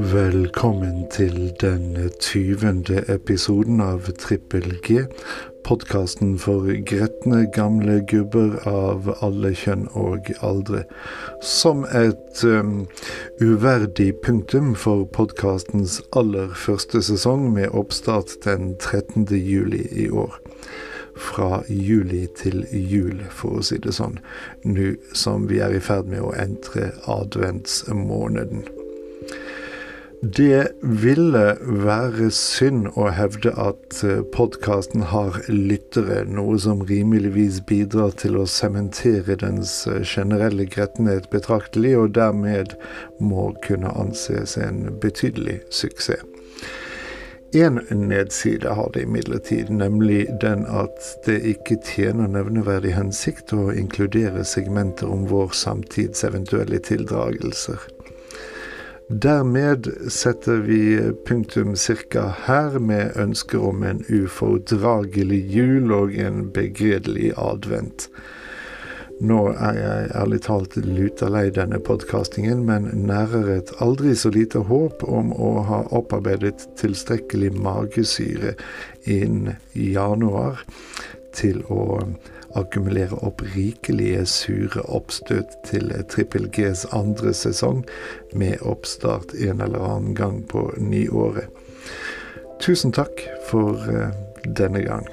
[0.00, 5.02] Velkommen til den tyvende episoden av Trippel G,
[5.66, 10.86] podkasten for gretne gamle gubber av alle kjønn og aldre.
[11.44, 12.86] Som et um,
[13.44, 19.28] uverdig punktum for podkastens aller første sesong, med oppstart den 13.
[19.36, 20.40] juli i år.
[21.28, 24.16] Fra juli til jul, for å si det sånn,
[24.64, 28.79] nå som vi er i ferd med å entre adventsmåneden.
[30.22, 38.12] Det ville være synd å hevde at eh, podkasten har lyttere, noe som rimeligvis bidrar
[38.20, 42.74] til å sementere dens eh, generelle grettenhet betraktelig, og dermed
[43.16, 46.20] må kunne anses en betydelig suksess.
[47.56, 54.44] Én nedside har det imidlertid, nemlig den at det ikke tjener nevneverdig hensikt å inkludere
[54.44, 57.88] segmenter om vår samtids eventuelle tildragelser.
[59.12, 67.32] Dermed setter vi punktum cirka her, med ønsker om en ufordragelig jul og en begredelig
[67.34, 68.06] advent.
[69.18, 74.62] Nå er jeg ærlig talt luta lei denne podkastingen, men nærer et aldri så lite
[74.70, 78.54] håp om å ha opparbeidet tilstrekkelig magesyre
[79.10, 80.62] innen januar
[81.34, 81.98] til å
[82.58, 87.84] akkumulere opp rikelige sure oppstøt til Trippel Gs andre sesong,
[88.34, 91.48] med oppstart en eller annen gang på nyåret.
[92.60, 94.10] Tusen takk for uh,
[94.44, 95.06] denne gang.